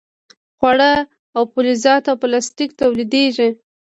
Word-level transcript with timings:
خواړه 0.57 0.91
او 1.35 1.43
فلزات 1.53 2.03
او 2.11 2.15
پلاستیک 2.21 2.69
تولیدیږي. 2.81 3.49